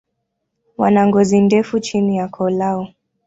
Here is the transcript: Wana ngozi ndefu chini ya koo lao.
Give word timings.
Wana 0.77 1.07
ngozi 1.07 1.41
ndefu 1.41 1.79
chini 1.79 2.13
ya 2.17 2.27
koo 2.27 2.49
lao. 2.49 2.87